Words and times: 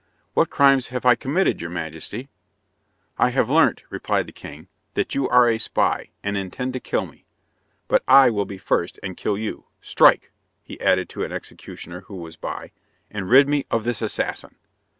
"What 0.33 0.49
crimes 0.49 0.87
have 0.87 1.05
I 1.05 1.13
committed, 1.13 1.61
your 1.61 1.69
majesty?" 1.69 2.29
"I 3.19 3.29
have 3.29 3.51
learnt," 3.51 3.83
replied 3.91 4.25
the 4.27 4.31
king, 4.33 4.67
"that 4.95 5.13
you 5.13 5.29
are 5.29 5.47
a 5.47 5.59
spy, 5.59 6.09
and 6.23 6.35
intend 6.35 6.73
to 6.73 6.79
kill 6.79 7.05
me. 7.05 7.27
But 7.87 8.01
I 8.07 8.31
will 8.31 8.45
be 8.45 8.57
first, 8.57 8.99
and 9.03 9.15
kill 9.15 9.37
you. 9.37 9.65
Strike," 9.79 10.31
he 10.63 10.81
added 10.81 11.07
to 11.09 11.23
an 11.23 11.31
executioner 11.31 12.01
who 12.01 12.15
was 12.15 12.35
by, 12.35 12.71
"and 13.11 13.29
rid 13.29 13.47
me 13.47 13.67
of 13.69 13.83
this 13.83 14.01
assassin." 14.01 14.55